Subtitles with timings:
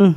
[0.00, 0.14] Mm.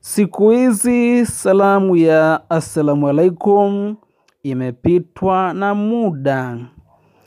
[0.00, 3.96] Siku hizi salamu ya assalamu alaikum
[4.42, 6.58] imepitwa na muda.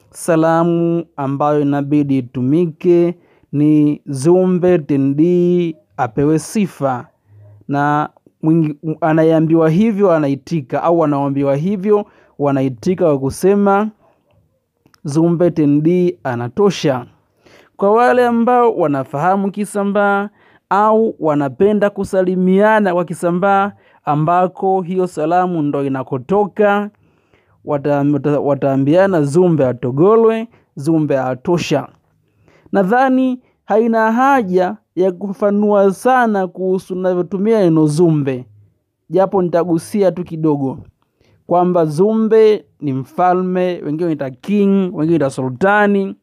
[0.10, 3.16] Salamu ambayo inabidi itumike
[3.52, 7.08] ni Zumbe Tendii apewe sifa,
[7.68, 8.10] na
[9.02, 12.06] anayeambiwa hivyo anaitika, au wanaoambiwa hivyo
[12.40, 13.90] wanaitika kwa kusema
[15.04, 17.06] Zumbe Tendii anatosha.
[17.78, 20.30] Kwa wale ambao wanafahamu Kisambaa
[20.70, 23.72] au wanapenda kusalimiana kwa Kisambaa
[24.06, 26.90] ambako hiyo salamu ndo inakotoka,
[27.66, 31.88] wata, wata, wataambiana Zumbe atogolwe, Zumbe atosha.
[32.72, 38.46] Nadhani haina haja ya kufafanua sana kuhusu navyotumia neno Zumbe,
[39.10, 40.78] japo nitagusia tu kidogo
[41.48, 46.16] kwamba Zumbe ni mfalme, wengine wanaita king, wengine wanaita sultani.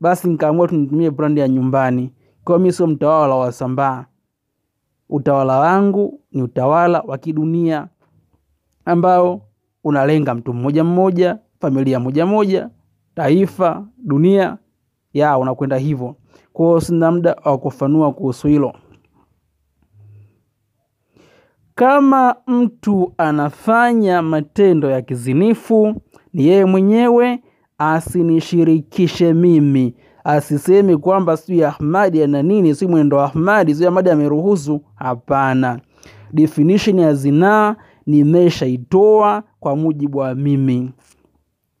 [0.00, 2.12] Basi nikaamua tu nitumie brandi ya nyumbani.
[2.44, 4.04] Kwa sio mtawala wa Sambaa.
[5.08, 7.88] Utawala wangu ni utawala wa kidunia
[8.84, 9.40] ambao
[9.84, 12.70] unalenga mtu mmoja mmoja, familia moja moja,
[13.14, 14.58] taifa, dunia,
[15.12, 16.16] ya unakwenda hivyo.
[16.52, 18.72] Kwa sina muda wa kufanua kuhusu hilo.
[21.74, 25.94] Kama mtu anafanya matendo ya kizinifu,
[26.32, 27.42] ni yeye mwenyewe,
[27.78, 29.94] asinishirikishe mimi.
[30.24, 34.80] Asiseme kwamba sijui Ahmadi ana nini, si mwendo wa Ahmadi, sijui Ahmadi ameruhusu.
[34.94, 35.80] Hapana,
[36.32, 40.92] definition ya zinaa nimeshaitoa kwa mujibu wa mimi.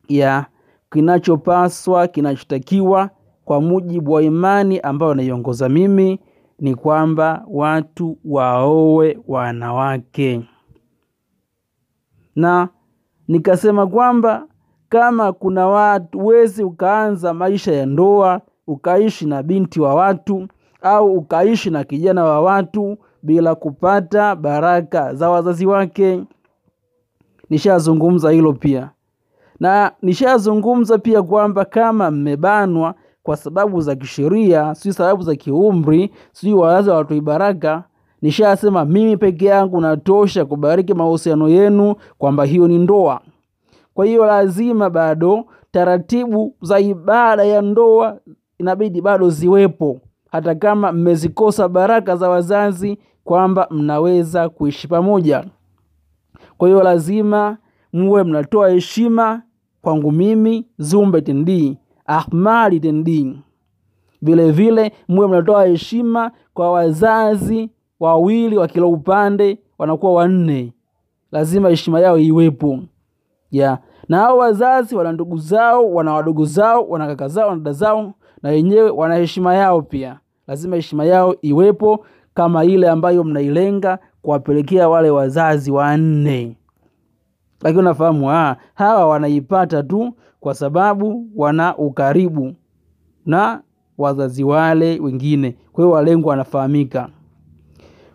[0.08, 0.46] Ya
[0.92, 3.10] kinachopaswa, kinachotakiwa
[3.44, 6.20] kwa mujibu wa imani ambayo naiongoza mimi
[6.58, 10.40] ni kwamba watu waowe wanawake,
[12.36, 12.68] na
[13.28, 14.46] nikasema kwamba
[14.92, 20.48] kama kuna watu huwezi ukaanza maisha ya ndoa ukaishi na binti wa watu
[20.82, 26.22] au ukaishi na kijana wa watu bila kupata baraka za wazazi wake.
[27.50, 28.90] Nishazungumza hilo pia,
[29.60, 36.54] na nishazungumza pia kwamba kama mmebanwa kwa sababu za kisheria, si sababu za kiumri, sijui
[36.54, 37.84] wazazi hawatoi baraka,
[38.22, 43.20] nishasema mimi peke yangu natosha kubariki mahusiano yenu, kwamba hiyo ni ndoa.
[43.94, 48.18] Kwa hiyo lazima bado taratibu za ibada ya ndoa
[48.58, 55.44] inabidi bado ziwepo, hata kama mmezikosa baraka za wazazi, kwamba mnaweza kuishi pamoja.
[56.58, 57.56] Kwa hiyo lazima
[57.92, 59.42] muwe mnatoa heshima
[59.82, 63.38] kwangu mimi Zumbe Tendi, Ahmadi Tendi.
[64.22, 67.70] Vile vile muwe mnatoa heshima kwa wazazi
[68.00, 70.72] wawili wa kila upande, wanakuwa wanne.
[71.32, 72.78] Lazima heshima yao iwepo
[73.52, 77.72] ya na hao wazazi wana ndugu zao, wana wadogo zao, wana kaka zao, wana dada
[77.72, 80.18] zao, na wenyewe wana heshima yao pia.
[80.46, 86.56] Lazima heshima yao iwepo kama ile ambayo mnailenga kuwapelekea wale wazazi wanne.
[87.62, 92.54] Lakini unafahamu ha, hawa wanaipata tu kwa sababu wana ukaribu
[93.26, 93.62] na
[93.98, 97.08] wazazi wale wengine, kwa hiyo walengwa wanafahamika.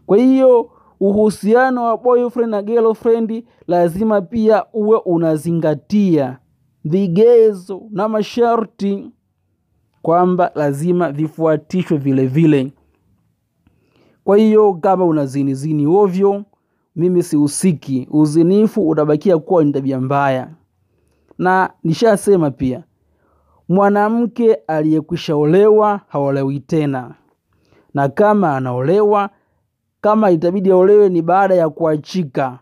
[0.05, 0.69] Kwa hiyo
[0.99, 6.37] uhusiano wa boyfriend na girlfriend lazima pia uwe unazingatia
[6.83, 9.11] vigezo na masharti
[10.01, 12.71] kwamba lazima vifuatishwe vile vile.
[14.23, 16.43] Kwa hiyo kama unazinizini ovyo,
[16.95, 18.07] mimi sihusiki.
[18.11, 20.49] Uzinifu utabakia kuwa ni tabia mbaya,
[21.37, 22.83] na nishasema pia
[23.69, 27.15] mwanamke aliyekwisha olewa haolewi tena,
[27.93, 29.29] na kama anaolewa
[30.07, 32.59] kama itabidi aolewe ni baada ya kuachika,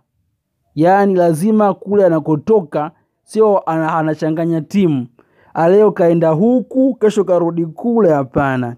[0.75, 2.91] yaani lazima kule anakotoka
[3.23, 5.07] sio anachanganya timu,
[5.53, 8.13] aleo kaenda huku, kesho karudi kule.
[8.13, 8.75] Hapana,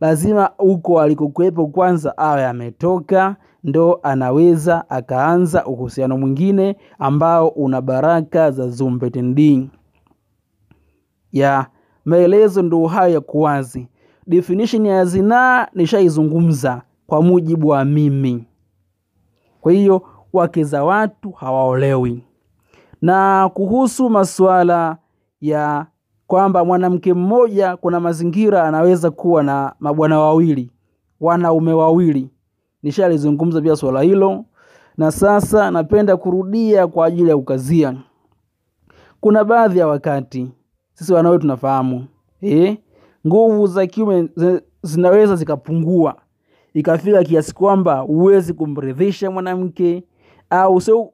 [0.00, 8.68] lazima huko alikokuwepo kwanza awe ametoka, ndo anaweza akaanza uhusiano mwingine ambao una baraka za
[8.68, 9.10] Zumbe
[11.32, 11.66] Ya
[12.04, 13.88] maelezo ndo hayo ya kuwazi.
[14.26, 18.44] Definition ya zinaa nishaizungumza kwa mujibu wa mimi.
[19.60, 20.02] Kwa hiyo
[20.32, 22.24] wake za watu hawaolewi.
[23.02, 24.96] Na kuhusu masuala
[25.40, 25.86] ya
[26.26, 30.70] kwamba mwanamke mmoja, kuna mazingira anaweza kuwa na mabwana wawili,
[31.20, 32.30] wanaume wawili,
[32.82, 34.44] nishalizungumza pia swala hilo,
[34.96, 37.96] na sasa napenda kurudia kwa ajili ya kukazia.
[39.20, 40.50] Kuna baadhi ya wakati
[40.94, 42.06] sisi wanawe tunafahamu
[42.40, 42.78] eh,
[43.26, 44.28] nguvu za kiume
[44.82, 46.14] zinaweza zikapungua
[46.74, 50.02] ikafika kiasi kwamba huwezi kumridhisha mwanamke
[50.50, 51.10] au sio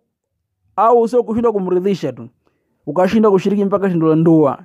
[0.77, 2.29] au sio kushindwa kumridhisha tu
[2.87, 4.59] ukashindwa kushiriki mpaka tendo la ndoa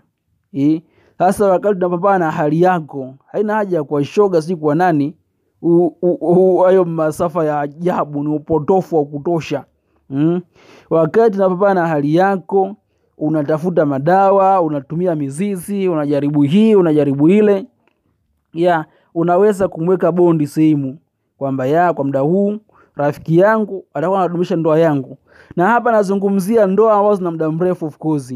[0.54, 0.82] eh.
[1.18, 5.16] Sasa wakati tunapambana na hali yako, haina haja ya kuwa shoga, si kwa nani,
[6.66, 9.66] hayo masafa ya ajabu, ni upotofu wa kutosha
[10.10, 10.42] mm?
[10.90, 12.76] Wakati unapambana na hali yako,
[13.18, 17.66] unatafuta madawa, unatumia mizizi, unajaribu hii, unajaribu ile,
[18.54, 20.98] ya unaweza kumweka bondi sehemu
[21.38, 22.58] kwamba ya kwa muda huu
[22.96, 25.18] rafiki yangu atakuwa anadumisha ndoa yangu,
[25.56, 28.36] na hapa nazungumzia ndoa ambazo zina muda mrefu of course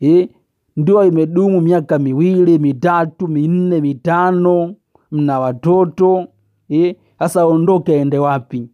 [0.00, 0.28] eh,
[0.76, 4.74] ndoa imedumu miaka miwili mitatu minne mitano,
[5.10, 6.26] mna watoto
[6.68, 8.70] eh, sasa ondoke aende wapi?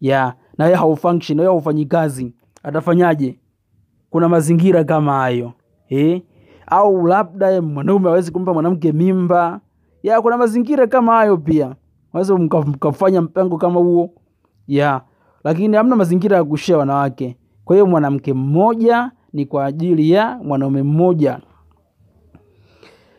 [0.00, 2.32] ya na yeye haufunction, na yeye haufanyi kazi,
[2.62, 3.38] atafanyaje?
[4.10, 5.52] Kuna mazingira kama hayo
[5.88, 6.22] eh?
[6.66, 9.60] Au labda mwanaume hawezi kumpa mwanamke mimba
[10.02, 11.74] ya, kuna mazingira kama hayo pia,
[12.12, 14.10] waweza mkafanya mpango kama huo
[14.68, 15.00] ya,
[15.44, 17.36] lakini hamna mazingira ya kushia wanawake.
[17.64, 21.40] Kwa hiyo mwanamke mmoja ni kwa ajili ya mwanaume mmoja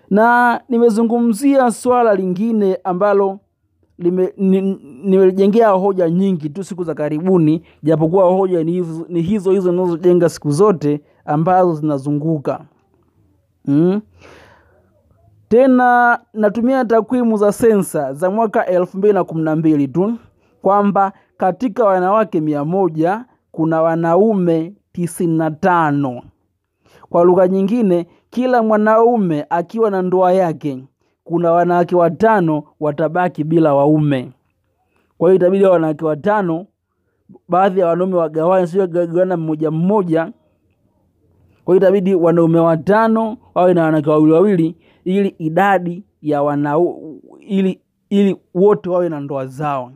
[0.09, 3.39] na nimezungumzia swala lingine ambalo
[5.03, 9.71] nimejengea ni- hoja nyingi tu siku za karibuni, japokuwa hoja ni hizo ni hizo hizo
[9.71, 12.65] ninazojenga siku zote ambazo zinazunguka
[13.65, 14.01] mm.
[15.49, 20.13] Tena natumia takwimu za sensa za mwaka elfu mbili na kumi na mbili tu
[20.61, 26.21] kwamba katika wanawake mia moja kuna wanaume tisini na tano.
[27.09, 30.83] Kwa lugha nyingine, kila mwanaume akiwa na ndoa yake,
[31.23, 34.31] kuna wanawake watano watabaki bila waume.
[35.17, 36.65] Kwa hiyo itabidi wanawake watano,
[37.47, 40.31] baadhi ya wanaume wagawane, sio gawana mmoja mmoja.
[41.65, 44.75] Kwa hiyo itabidi wanaume watano wawe na wanawake wawili wawili,
[45.15, 49.91] ili idadi ya wanau ili ili wote wawe na ndoa zao.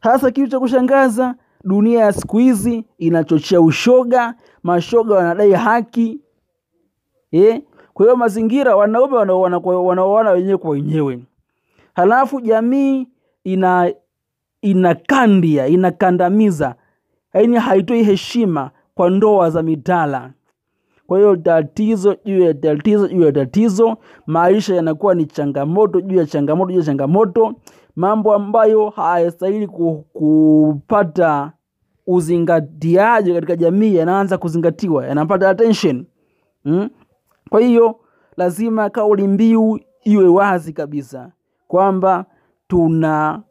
[0.00, 6.20] Hasa kitu cha kushangaza, dunia ya siku hizi inachochea ushoga, mashoga wanadai haki
[7.32, 7.62] eh?
[7.94, 11.20] Kwa hiyo mazingira, wanaume wanaoana wanaoana wenyewe kwa wenyewe,
[11.94, 13.08] halafu jamii
[13.44, 13.92] ina
[14.62, 16.74] inakandia inakandamiza,
[17.34, 20.32] yaani haitoi heshima kwa ndoa za mitala.
[21.14, 23.96] Kwa hiyo tatizo juu ya tatizo juu ya tatizo,
[24.26, 27.54] maisha yanakuwa ni changamoto juu ya changamoto juu ya changamoto,
[27.96, 29.66] mambo ambayo hayastahili
[30.12, 31.52] kupata
[32.06, 36.06] uzingatiaji katika jamii yanaanza kuzingatiwa, yanapata attention
[36.64, 36.88] mm?
[37.50, 37.96] Kwa hiyo
[38.36, 41.32] lazima kauli mbiu iwe wazi kabisa
[41.68, 42.24] kwamba
[42.68, 43.42] tuna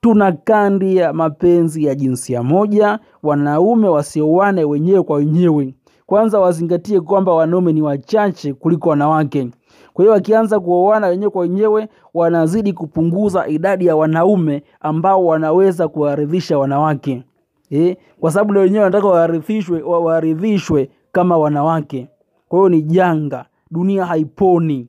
[0.00, 5.74] tuna kandi ya mapenzi ya jinsia moja, wanaume wasioane wenyewe kwa wenyewe.
[6.08, 9.50] Kwanza wazingatie kwamba wanaume ni wachache kuliko wanawake.
[9.92, 16.58] Kwa hiyo wakianza kuoana wenyewe kwa wenyewe, wanazidi kupunguza idadi ya wanaume ambao wanaweza kuwaridhisha
[16.58, 17.22] wanawake
[17.70, 17.96] eh?
[18.20, 22.08] Kwa sababu na wenyewe wanataka waridhishwe, waridhishwe kama wanawake.
[22.48, 24.88] Kwa hiyo ni janga, dunia haiponi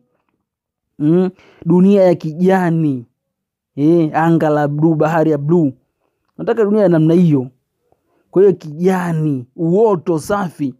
[0.99, 1.29] mm?
[1.65, 3.05] Dunia ya kijani
[3.75, 5.71] eh, anga la bluu, bahari ya bluu.
[6.37, 7.47] Nataka dunia ya namna hiyo.
[8.31, 10.75] Kwa hiyo kijani, uoto safi,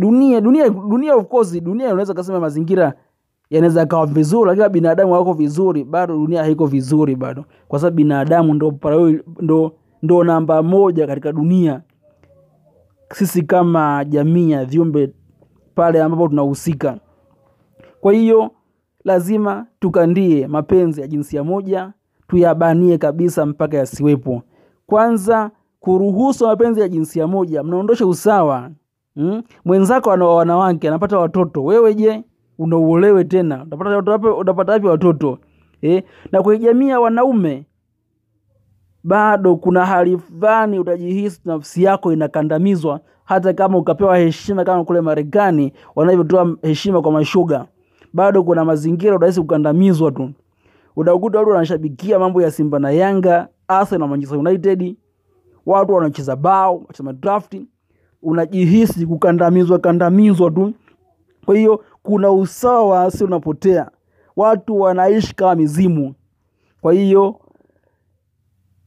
[0.00, 2.94] dunia dunia dunia, of course, dunia unaweza kusema mazingira
[3.50, 8.54] yanaweza kawa vizuri, lakini binadamu wako vizuri, bado dunia haiko vizuri bado, kwa sababu binadamu
[8.54, 8.74] ndo,
[9.40, 11.82] ndo, ndo namba moja katika dunia.
[13.12, 15.12] Sisi kama jamii ya viumbe
[15.74, 16.98] pale ambapo tunahusika.
[18.00, 18.50] Kwa hiyo
[19.04, 21.92] lazima tukandie mapenzi ya jinsia moja,
[22.28, 24.42] tuyabanie kabisa mpaka yasiwepo.
[24.86, 28.70] Kwanza kuruhusu mapenzi ya jinsia moja, mnaondosha usawa
[29.16, 29.42] mm?
[29.64, 32.24] Mwenzako ana wanawake anapata watoto, wewe je,
[32.58, 33.62] unauolewe tena?
[33.62, 35.38] Utapata watoto utapata wapi watoto
[35.82, 36.02] eh?
[36.32, 37.66] Na kwenye jamii ya wanaume
[39.04, 45.72] bado kuna hali fulani utajihisi nafsi yako inakandamizwa, hata kama ukapewa heshima kama kule Marekani
[45.96, 47.66] wanavyotoa heshima kwa mashoga,
[48.12, 50.30] bado kuna mazingira utahisi kukandamizwa tu.
[50.96, 54.96] Utakuta watu wanashabikia mambo ya Simba na Yanga, Arsenal na Manchester United,
[55.66, 57.56] watu wanacheza bao, wanacheza draft,
[58.22, 60.72] unajihisi kukandamizwa kandamizwa tu.
[61.44, 63.90] Kwa hiyo kuna usawa wa unapotea,
[64.36, 66.14] watu wanaishi kama mizimu.
[66.80, 67.40] Kwa hiyo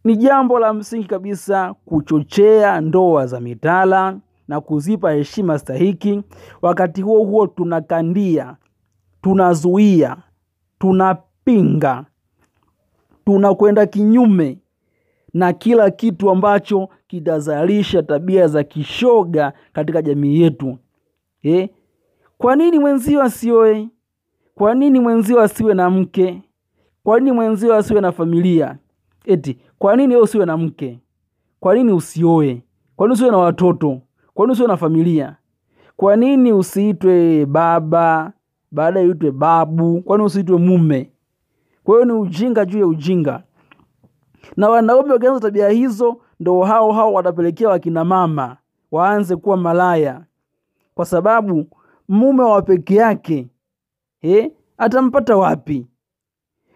[0.03, 6.21] ni jambo la msingi kabisa kuchochea ndoa za mitala na kuzipa heshima stahiki.
[6.61, 8.55] Wakati huo huo, tunakandia,
[9.21, 10.17] tunazuia,
[10.79, 12.05] tunapinga,
[13.25, 14.57] tunakwenda kinyume
[15.33, 20.77] na kila kitu ambacho kitazalisha tabia za kishoga katika jamii yetu
[21.43, 21.70] eh?
[22.38, 23.89] Kwa nini mwenzio asioe?
[24.55, 26.41] Kwa nini mwenzio asiwe na mke?
[27.03, 28.77] Kwa nini mwenzio asiwe na familia?
[29.25, 31.00] Eti kwa nini wewe usiwe na mke?
[31.60, 32.62] Kwa nini usioe?
[32.96, 34.01] Kwa nini usiwe na watoto?
[34.34, 35.36] Kwa nini usiwe na familia?
[35.98, 38.34] Kwa nini usiitwe baba
[38.72, 40.01] baadaye uitwe babu?
[40.01, 41.10] Kwa nini usiitwe mume?
[41.84, 43.43] kwa hiyo ni ujinga juu ya ujinga
[44.58, 48.57] na wanaume wakianza tabia hizo ndo hao hao watapelekea wakina mama
[48.91, 50.21] waanze kuwa malaya.
[50.95, 51.65] Kwa sababu
[52.09, 53.47] mume wa peke yake
[54.21, 55.87] eh, atampata wapi?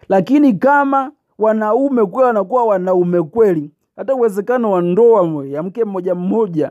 [0.08, 6.70] Lakini kama wanaume kweli wanakuwa wanaume kweli hata uwezekano wa ndoa ya mke mmoja mmoja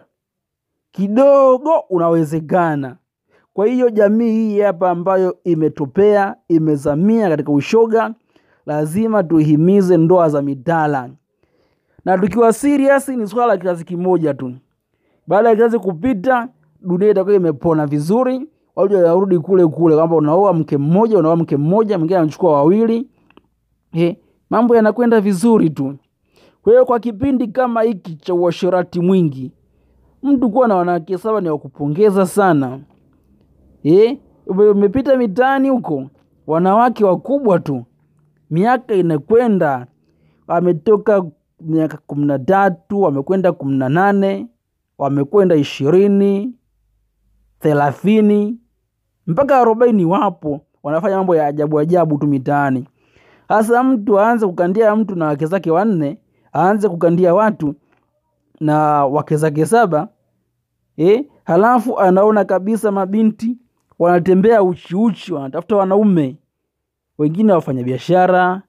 [0.91, 2.96] kidogo unawezekana.
[3.53, 8.13] Kwa hiyo jamii hii hapa ambayo imetopea imezamia katika ushoga
[8.65, 11.10] lazima tuhimize ndoa za mitala
[12.08, 14.54] na tukiwa serious ni swala la kizazi kimoja tu.
[15.28, 16.50] Baada ya kizazi kupita
[16.82, 18.48] dunia itakuwa imepona vizuri.
[18.76, 23.08] Watu wanarudi kule kule kwamba unaoa mke mmoja unaoa mke mmoja mwingine anachukua wawili.
[23.94, 24.16] Eh,
[24.50, 25.96] mambo yanakwenda vizuri tu.
[26.64, 29.52] Kwa hiyo kwa kipindi kama hiki cha uasherati mwingi
[30.24, 32.80] mtu kuwa na wanawake saba ni wakupongeza sana.
[33.84, 36.04] Eh, umepita mitaani huko
[36.48, 37.84] wanawake wakubwa tu.
[38.50, 39.88] Miaka inakwenda.
[40.48, 41.24] Wametoka
[41.62, 44.48] miaka kumi na tatu wamekwenda kumi na nane
[44.98, 46.54] wamekwenda ishirini
[47.60, 48.58] thelathini
[49.28, 52.88] mpaka arobaini wapo wanafanya mambo ya ajabu ajabu tu mitaani.
[53.48, 56.18] Hasa mtu aanze kukandia mtu na wake zake wanne
[56.56, 57.76] aanze kukandia watu
[58.60, 60.08] na wake zake saba
[60.98, 63.58] eh, halafu anaona kabisa mabinti
[64.00, 66.38] wanatembea uchiuchi wanatafuta wanaume.
[67.18, 68.62] Wengine wafanya biashara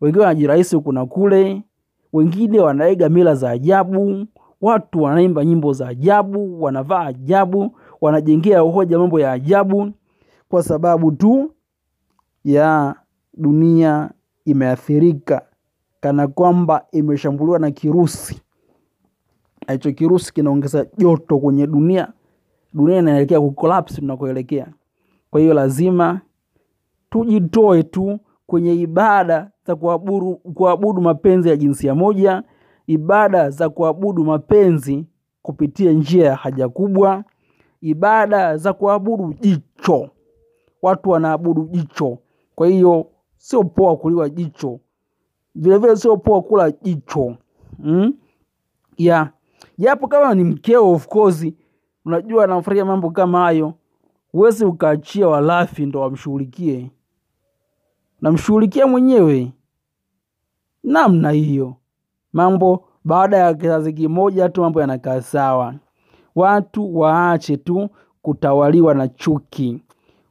[0.00, 1.62] wengine wanajirahisi huku na kule
[2.14, 4.26] wengine wanaiga mila za ajabu
[4.60, 9.90] watu wanaimba nyimbo za ajabu wanavaa ajabu wanajengea hoja mambo ya ajabu
[10.48, 11.54] kwa sababu tu
[12.44, 12.94] ya
[13.34, 14.10] dunia
[14.44, 15.42] imeathirika
[16.00, 18.40] kana kwamba imeshambuliwa na kirusi.
[19.68, 22.12] Hicho kirusi kinaongeza joto kwenye dunia.
[22.74, 24.66] Dunia inaelekea kukolapsi tunakoelekea.
[25.30, 26.20] Kwa hiyo lazima
[27.10, 32.42] tujitoe tu kwenye ibada za kuabudu, kuabudu mapenzi ya jinsia moja
[32.86, 35.06] ibada za kuabudu mapenzi
[35.42, 37.24] kupitia njia ya haja kubwa
[37.80, 40.10] ibada za kuabudu jicho.
[40.82, 42.18] Watu wanaabudu jicho.
[42.54, 43.06] Kwa hiyo
[43.36, 44.80] sio poa kuliwa jicho.
[45.54, 47.36] Vilevile sio poa kula jicho.
[47.78, 48.14] Mm?
[48.98, 49.30] ya.
[49.78, 51.46] Japo kama ni mkeo of course
[52.04, 53.74] unajua anafurahia mambo kama hayo.
[54.32, 56.90] Huwezi ukaachia walafi ndo wamshughulikie
[58.28, 59.52] namshughulikia mwenyewe.
[60.84, 61.74] Namna hiyo.
[62.32, 65.74] Mambo baada ya kizazi kimoja tu mambo yanakaa sawa.
[66.34, 67.88] Watu waache tu
[68.22, 69.82] kutawaliwa na chuki.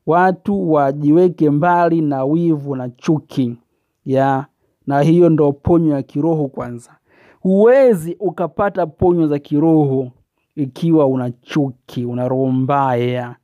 [0.06, 3.58] Watu wajiweke mbali na wivu na chuki.
[4.06, 4.46] Ya
[4.88, 6.96] na hiyo ndo ponyo ya kiroho kwanza.
[7.42, 10.12] Huwezi ukapata ponyo za kiroho
[10.56, 13.36] ikiwa una chuki una roho mbaya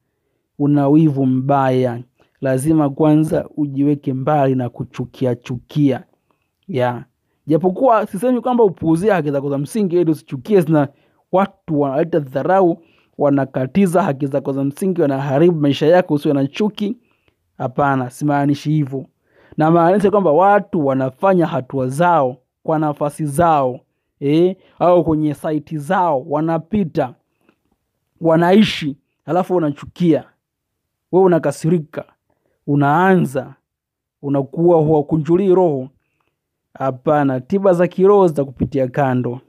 [0.59, 2.01] una wivu mbaya
[2.41, 6.03] lazima kwanza ujiweke mbali na kuchukia chukia.
[6.67, 7.05] Ya.
[7.47, 10.87] Japokuwa sisemi kwamba upuuzie haki zako za msingi ili usichukie zina
[11.31, 12.81] watu wanaleta dharau
[13.17, 16.97] wanakatiza haki zako za msingi wanaharibu maisha yako usio na chuki.
[17.57, 19.05] Hapana simaanishi hivyo.
[19.57, 23.79] Namaanisha kwamba watu wanafanya hatua zao kwa nafasi zao
[24.19, 27.13] eh, au kwenye saiti zao wanapita
[28.21, 30.23] wanaishi alafu unachukia.
[31.11, 32.05] We unakasirika
[32.73, 33.55] unaanza
[34.21, 35.89] unakuwa huwakunjulii roho
[36.73, 39.39] hapana tiba za kiroho zitakupitia kando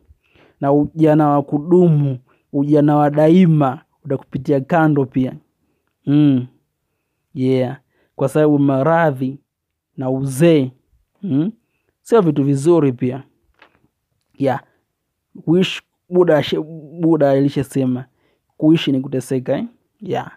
[0.61, 2.19] na ujana wa kudumu
[2.53, 5.37] ujana wa daima utakupitia kando pia
[6.07, 6.47] mm.
[7.35, 7.81] yeah
[8.17, 9.39] kwa sababu maradhi
[9.97, 10.71] na uzee
[11.23, 11.53] mm?
[12.03, 13.23] sio vitu vizuri pia
[14.39, 14.63] yeah
[15.45, 16.45] kuishi buda
[17.01, 18.05] buda alishasema
[18.57, 19.65] kuishi ni kuteseka eh?
[20.01, 20.37] yeah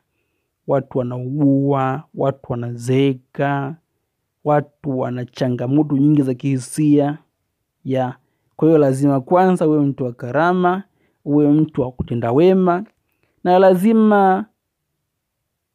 [0.68, 3.76] watu wanaugua watu wanazeeka
[4.44, 7.18] watu wana changamoto nyingi za kihisia
[7.86, 8.16] ya
[8.56, 10.84] kwa hiyo lazima kwanza uwe mtu wa karama
[11.26, 12.84] uwe mtu wa kutenda wema
[13.44, 14.46] na lazima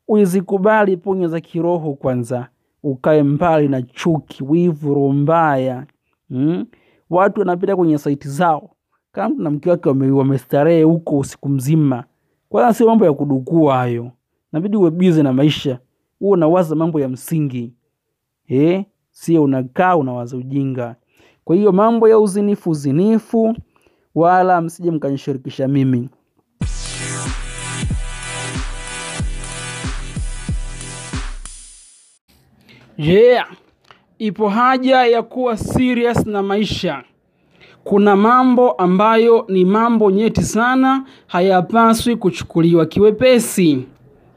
[0.08, 2.48] uzikubali ponyo za kiroho kwanza
[2.82, 5.86] ukae mbali na chuki wivu roho mbaya
[6.30, 6.66] mm?
[7.10, 8.70] watu wanapita kwenye saiti zao
[9.12, 12.04] kama mtu na mke wake wamestarehe huko usiku mzima
[12.48, 14.10] kwanza sio mambo ya kudukua hayo
[14.52, 15.78] nabidi uwe bize na maisha.
[16.18, 17.72] Huo unawaza mambo ya msingi.
[18.48, 18.84] Eh?
[19.10, 20.96] sio unakaa unawaza ujinga.
[21.44, 23.56] Kwa hiyo mambo ya uzinifu uzinifu
[24.14, 26.08] wala msije mkanishirikisha mimi.
[32.98, 33.46] Yeah.
[34.18, 37.02] Ipo haja ya kuwa serious na maisha.
[37.84, 43.84] Kuna mambo ambayo ni mambo nyeti sana hayapaswi kuchukuliwa kiwepesi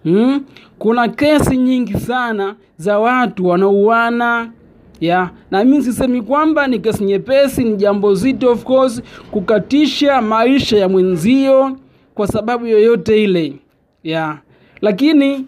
[0.03, 0.43] hmm?
[0.79, 4.51] kuna kesi nyingi sana za watu wanauana
[5.01, 10.77] ya na mi sisemi kwamba ni kesi nyepesi, ni jambo zito of course, kukatisha maisha
[10.77, 11.77] ya mwenzio
[12.15, 13.53] kwa sababu yoyote ile
[14.03, 14.38] ya
[14.81, 15.46] lakini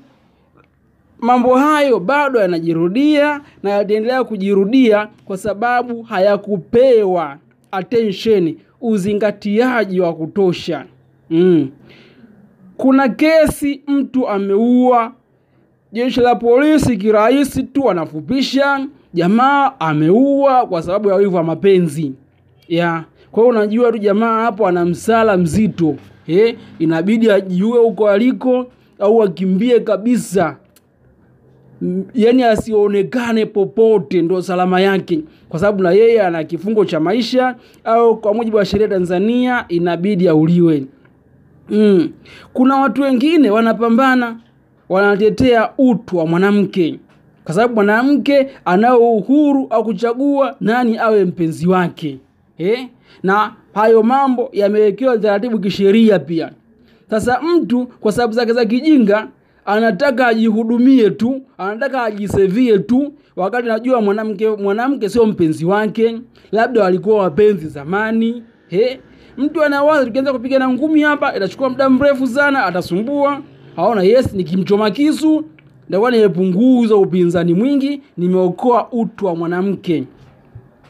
[1.20, 7.38] mambo hayo bado yanajirudia na yataendelea kujirudia kwa sababu hayakupewa
[7.72, 10.86] attention, uzingatiaji wa kutosha
[11.30, 11.70] mm.
[12.78, 15.12] Kuna kesi mtu ameua,
[15.92, 22.12] jeshi la polisi kirahisi tu anafupisha jamaa ameua kwa sababu ya wivu wa mapenzi.
[22.68, 25.96] Ya kwa hiyo unajua tu jamaa hapo ana msala mzito
[26.28, 28.66] eh, inabidi ajiue huko aliko
[29.00, 30.58] au akimbie kabisa.
[32.14, 38.18] Yani asionekane popote, ndo salama yake, kwa sababu na yeye ana kifungo cha maisha au
[38.18, 40.84] kwa mujibu wa sheria Tanzania inabidi auliwe.
[41.70, 42.10] Mm.
[42.54, 44.38] Kuna watu wengine wanapambana,
[44.90, 47.00] wanatetea utu wa mwanamke,
[47.44, 52.20] kwa sababu mwanamke anao uhuru au kuchagua nani awe mpenzi wake
[52.58, 52.88] eh?
[53.24, 56.52] na hayo mambo yamewekewa taratibu kisheria pia.
[57.10, 59.28] Sasa mtu kwa sababu zake za kijinga
[59.66, 66.20] anataka ajihudumie tu, anataka ajisevie tu, wakati najua mwanamke mwanamke sio mpenzi wake,
[66.52, 68.44] labda walikuwa wapenzi zamani.
[68.68, 69.00] He,
[69.38, 73.42] mtu anawaza tukianza kupigana ngumi hapa itachukua muda mrefu sana, atasumbua.
[73.78, 75.46] aona yes, nikimchoma kisu
[75.88, 80.04] nitakuwa nimepunguza upinzani mwingi, nimeokoa utu wa mwanamke.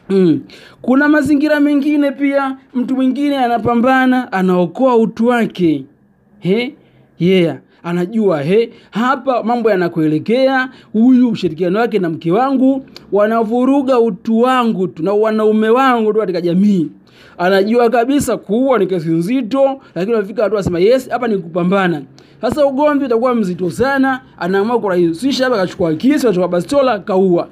[0.08, 0.40] Mm.
[0.82, 5.84] Kuna mazingira mengine pia, mtu mwingine anapambana, anaokoa utu wake.
[6.38, 6.74] He?
[7.18, 14.88] Yeah, anajua he, hapa mambo yanakuelekea, huyu ushirikiano wake na mke wangu wanavuruga utu wangu
[14.88, 16.88] tu na wanaume wangu tu katika jamii.
[17.38, 22.02] Anajua kabisa kuua ni kesi nzito, lakini anafika watu asema yes, hapa ni kupambana.
[22.40, 27.48] Sasa ugomvi utakuwa mzito sana, anaamua kurahisisha, hapa akachukua kisu, akachukua bastola, kaua.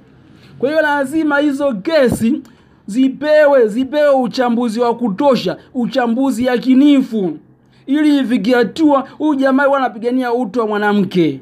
[0.59, 2.41] Kwa hiyo lazima hizo kesi
[2.87, 7.39] zipewe zipewe uchambuzi wa kutosha, uchambuzi yakinifu,
[7.86, 11.40] ili ifikie hatua huyu jamaa anapigania utu wa mwanamke,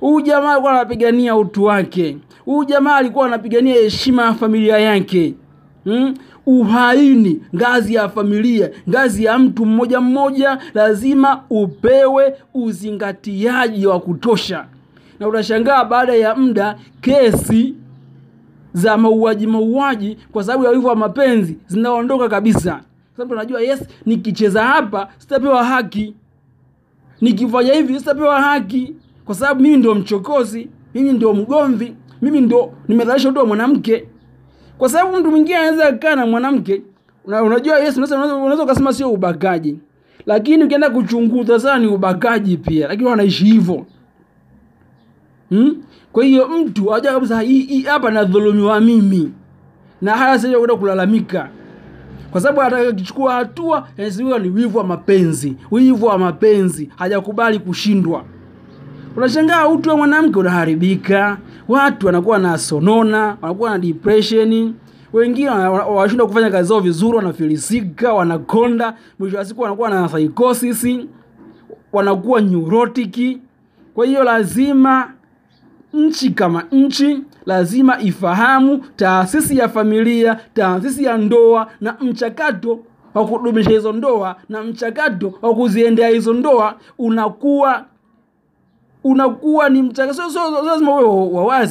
[0.00, 5.34] huyu jamaa alikuwa anapigania utu wake, huyu jamaa alikuwa anapigania heshima ya familia yake
[5.84, 6.14] hmm?
[6.46, 14.66] Uhaini ngazi ya familia, ngazi ya mtu mmoja mmoja, lazima upewe uzingatiaji wa kutosha,
[15.20, 17.74] na utashangaa baada ya muda kesi
[18.72, 22.80] za mauaji mauaji kwa sababu ya wivu wa mapenzi zinaondoka kabisa.
[23.16, 26.14] Sababu anajua yes, nikicheza hapa sitapewa haki,
[27.20, 33.28] nikifanya hivi sitapewa haki, kwa sababu mimi ndio mchokozi, mimi ndio mgomvi, mimi ndio nimedhalisha
[33.28, 34.08] utu wa mwanamke.
[34.78, 36.82] Kwa sababu mtu mwingine anaweza kukaa na mwanamke
[37.24, 39.78] una, unajua yes, unaweza ukasema sio ubakaji,
[40.26, 43.86] lakini ukienda kuchunguza sana ni ubakaji pia, lakini wanaishi hivyo.
[45.48, 45.82] Hmm?
[46.12, 49.32] Kwa hiyo mtu ajua kabisa hii hapa nadhulumiwa mimi,
[50.02, 51.48] na haya sasa kwenda kulalamika,
[52.36, 58.24] kwa sababu atakakichukua hatua inasemekana ni wivu wa mapenzi, wivu wa mapenzi, hajakubali kushindwa.
[59.16, 64.74] Unashangaa utu wa mwanamke unaharibika, watu wanakuwa na sonona, wanakuwa na depression,
[65.12, 70.08] wengine wana- wana- wanashindwa kufanya kazi zao vizuri, wanafilisika, wanakonda, mwisho wa siku wanakuwa na
[70.08, 70.86] psychosis,
[71.92, 73.38] wanakuwa neurotiki.
[73.94, 75.12] Kwa hiyo lazima
[75.96, 82.78] nchi kama nchi lazima ifahamu taasisi ya familia, taasisi ya ndoa na mchakato
[83.14, 87.84] wa kudumisha hizo ndoa na mchakato wa kuziendea hizo ndoa unakuwa
[89.04, 91.04] unakuwa ni mchakato, sio so, so, lazima uwe
[91.34, 91.66] wa wa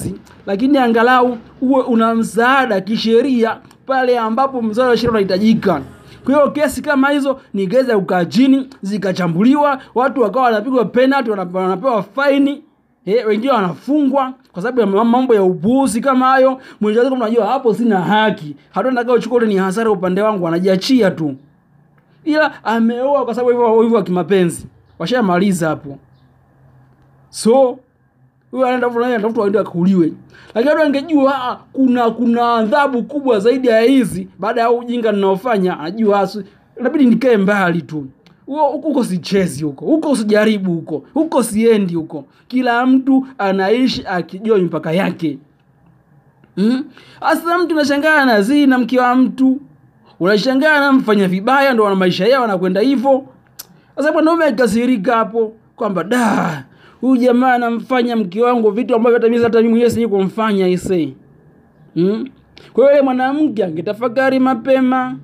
[0.45, 5.81] lakini angalau uwe una msaada kisheria pale ambapo msaada wa sheria unahitajika.
[6.25, 12.03] Kwa hiyo kesi kama hizo ni kesi ya chini zikachambuliwa, watu wakawa wanapigwa penalty, wanapewa
[12.03, 12.63] faini
[13.05, 16.61] Eh, wengine wanafungwa kwa sababu ya mambo ya upuuzi kama hayo.
[16.81, 21.35] Mwisho unajua hapo sina haki, hatua nitakayochukua ni hasara upande wangu, anajiachia tu,
[22.23, 24.67] ila ameoa kwa sababu hivyo hivyo kimapenzi,
[24.99, 25.97] washamaliza hapo.
[27.29, 27.77] So
[28.51, 30.13] huyo anatafuta waende akuuliwe,
[30.55, 35.79] lakini watu angejua ah, kuna kuna adhabu kubwa zaidi ya hizi, baada ya ujinga ninaofanya,
[35.79, 36.29] anajua
[36.79, 38.05] inabidi nikae mbali tu
[38.45, 39.85] huko sichezi huko.
[39.85, 41.03] Huko usijaribu huko.
[41.13, 42.25] Huko siendi huko.
[42.47, 45.37] Kila mtu anaishi akijua mipaka yake.
[46.57, 46.83] Mm-hmm.
[47.63, 49.59] mtu unashangaa anazii na mke mtu.
[50.19, 53.25] Unashangaa namfanya vibaya ndo wana maisha yao anakwenda hivyo.
[53.95, 56.63] Sasa mwanaume akikasirika hapo kwamba da
[57.01, 61.13] huyu jamaa anamfanya mke wangu vitu ambavyo hata hata mimi mwenyewe sijui kumfanya ise
[61.95, 62.27] mm?
[62.73, 65.17] kwa yule mwanamke angetafakari mapema.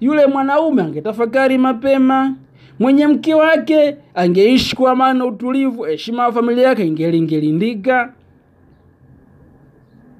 [0.00, 2.34] Yule mwanaume angetafakari mapema,
[2.80, 8.12] mwenye mke wake angeishi kwa amani na utulivu, heshima ya familia yake ingelingelindika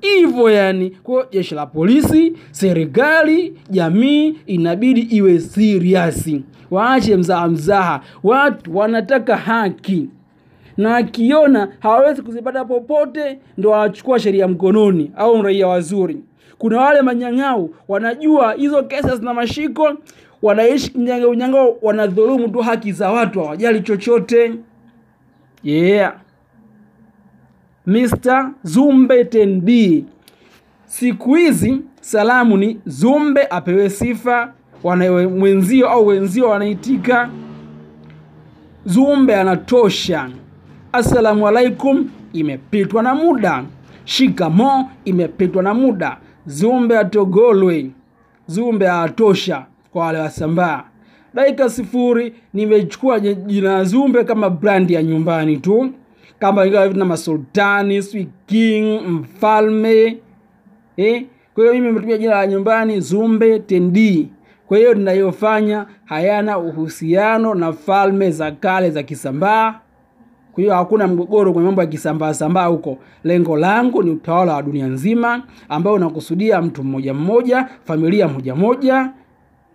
[0.01, 0.91] hivyo yani.
[0.91, 6.31] Kwa jeshi la polisi, serikali, jamii inabidi iwe serious,
[6.71, 8.01] waache mzaha mzaha.
[8.23, 10.09] Watu wanataka haki
[10.77, 16.17] na akiona hawawezi kuzipata popote, ndo wanachukua sheria mkononi, au raia wazuri.
[16.59, 19.93] Kuna wale manyang'au wanajua hizo kesi zina mashiko,
[20.43, 24.55] wanaishi kinyanga unyanga, wanadhulumu tu haki za watu, hawajali chochote.
[25.65, 26.15] Yeah.
[27.87, 28.51] Mr.
[28.63, 30.05] Zumbe Tendi.
[30.85, 37.31] Siku hizi salamu ni Zumbe apewe sifa, wana mwenzio au wenzio wanaitika
[38.85, 40.31] Zumbe anatosha.
[40.93, 43.65] Assalamu alaikum imepitwa na muda.
[44.05, 46.17] Shikamo imepitwa na muda.
[46.47, 47.91] Zumbe atogolwe.
[48.47, 50.85] Zumbe atosha kwa wale wasambaa.
[51.35, 55.91] Dakika sifuri, nimechukua jina Zumbe kama brandi ya nyumbani tu,
[56.39, 60.19] kama na masultani, swi king, mfalme
[60.97, 61.25] eh.
[61.55, 64.29] Kwa hiyo mimi nimetumia jina la nyumbani Zumbe Tendi.
[64.67, 69.75] Kwa hiyo ninayofanya hayana uhusiano na falme za kale za Kisambaa.
[70.53, 72.99] Kwa hiyo hakuna mgogoro kwenye mambo ya kisambaa sambaa huko.
[73.25, 79.11] Lengo langu ni utawala wa dunia nzima ambao unakusudia mtu mmoja mmoja, familia moja moja,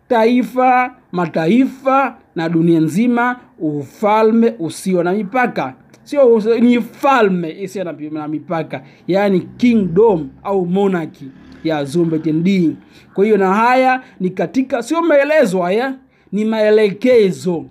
[0.08, 5.74] taifa, mataifa na dunia nzima, ufalme usio na mipaka.
[6.04, 11.26] Sio ni falme isiyo na mipaka, yaani kingdom au monarchy
[11.64, 12.76] ya zumbetendi
[13.14, 15.94] Kwa hiyo na haya ni katika, sio maelezo haya,
[16.32, 17.66] ni maelekezo.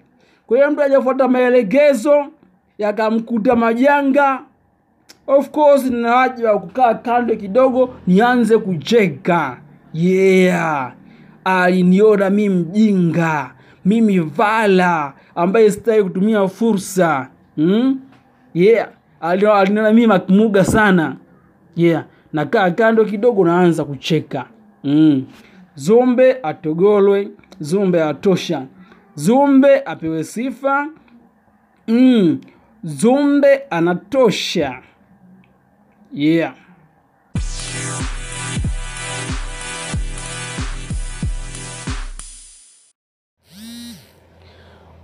[0.46, 2.26] Kwa hiyo mtu hajafuata maelekezo
[2.78, 4.40] yakamkuta majanga,
[5.26, 9.58] of course nina wajibu wa kukaa kando kidogo nianze kucheka.
[9.94, 10.92] Yeah,
[11.44, 13.50] aliniona mi mjinga,
[13.84, 18.00] mimi vala ambaye sitaki kutumia fursa mm?
[18.54, 18.88] Yeah,
[19.20, 21.16] aliniona mi makmuga sana.
[21.76, 24.46] Yeah, nakaa kando kidogo naanza kucheka
[24.84, 25.24] mm.
[25.74, 27.28] Zumbe atogolwe,
[27.60, 28.66] Zumbe atosha,
[29.14, 30.88] Zumbe apewe sifa
[31.88, 32.38] mm.
[32.84, 34.82] Zumbe anatosha.
[36.12, 36.54] Yeah.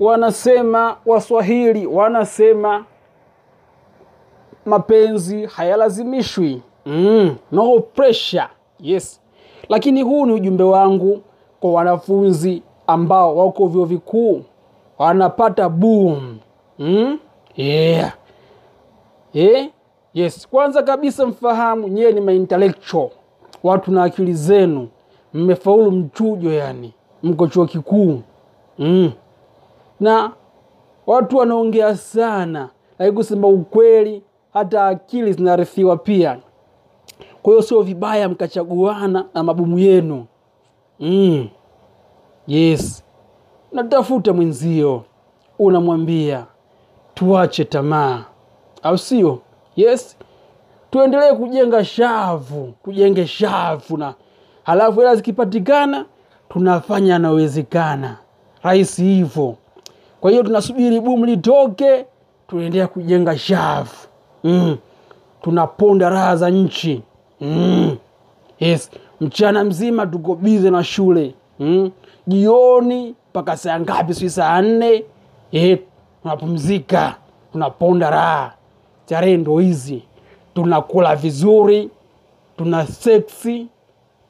[0.00, 2.84] Wanasema Waswahili wanasema
[4.66, 6.62] mapenzi hayalazimishwi.
[6.86, 8.48] Mm, no pressure.
[8.80, 9.20] Yes.
[9.68, 11.22] Lakini huu ni ujumbe wangu
[11.60, 14.42] kwa wanafunzi ambao wako vyuo vikuu
[14.98, 16.38] wanapata boom.
[16.78, 17.18] Mm?
[17.56, 18.12] Yeah.
[19.32, 19.68] Yeah.
[20.14, 20.48] Yes.
[20.48, 23.08] Kwanza kabisa mfahamu nyewe ni maintellectual.
[23.62, 24.88] Watu na akili zenu.
[25.34, 26.92] Mmefaulu mchujo yani.
[27.22, 28.20] Mko chuo kikuu.
[28.78, 29.12] Mm.
[30.00, 30.32] Na
[31.06, 32.68] watu wanaongea sana.
[32.98, 36.38] Lakini kusema ukweli hata akili zinarithiwa pia.
[37.42, 40.26] Kwa hiyo sio vibaya mkachaguana na mabumu yenu.
[41.00, 41.48] Mm.
[42.46, 43.04] Yes.
[43.72, 45.04] Natafuta mwenzio,
[45.58, 46.46] unamwambia
[47.14, 48.24] tuache tamaa,
[48.82, 49.38] au sio?
[49.76, 50.16] Yes,
[50.90, 54.14] tuendelee kujenga shavu, tujenge shavu, na
[54.62, 56.04] halafu hela zikipatikana
[56.48, 58.16] tunafanya anawezekana
[58.62, 59.56] rahisi hivyo.
[60.20, 62.06] Kwa hiyo tunasubiri bumu litoke,
[62.48, 63.90] tunaendelea kujenga shavu
[64.44, 64.76] mm.
[65.42, 67.02] Tunaponda raha za nchi
[67.40, 67.96] mm.
[68.60, 71.90] Yes, mchana mzima tuko bize na shule mm.
[72.26, 74.14] Jioni mpaka saa ngapi?
[74.14, 75.04] Sijui saa nne
[75.52, 75.78] eh,
[76.22, 77.14] tunapumzika,
[77.52, 78.52] tunaponda raha.
[79.06, 80.02] Starehe ndo hizi,
[80.54, 81.90] tunakula vizuri,
[82.58, 83.66] tuna seksi,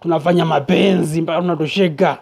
[0.01, 2.19] tunafanya mapenzi mpaka tunatosheka.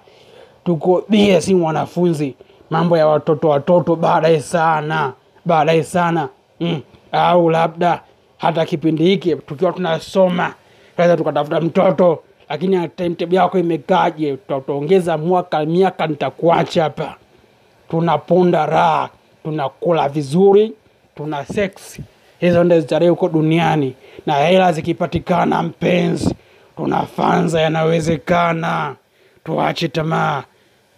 [0.64, 2.34] Tuko bie, si wanafunzi,
[2.70, 5.12] mambo ya watoto watoto baadaye sana,
[5.44, 6.28] baadaye sana
[6.60, 6.80] mm.
[7.12, 8.00] Au labda
[8.38, 10.54] hata kipindi hiki tukiwa tunasoma
[10.96, 14.36] tunaweza tukatafuta mtoto lakini timetable yako imekaje?
[14.36, 17.14] Tutaongeza mwaka miaka, nitakuacha hapa.
[17.90, 19.08] Tunaponda raha,
[19.44, 20.72] tunakula vizuri,
[21.16, 21.98] tuna sex.
[22.40, 23.94] Hizo ndio starehe huko duniani,
[24.26, 26.34] na hela zikipatikana, mpenzi,
[26.76, 28.96] tunafanza yanawezekana.
[29.44, 30.42] Tuache tamaa,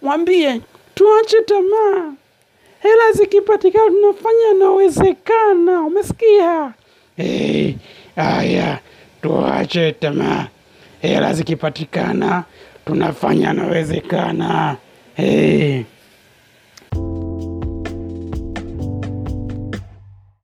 [0.03, 0.61] mwambie
[0.95, 2.13] tuache tamaa.
[2.83, 5.81] Hela zikipatikana, tunafanya nawezekana.
[5.81, 6.73] Umesikia?
[7.17, 7.75] Hey,
[8.17, 8.79] aya,
[9.23, 10.47] tuache tamaa
[11.03, 12.45] hela zikipatikana
[12.87, 14.77] tunafanya nawezekana.
[15.15, 15.83] Hey.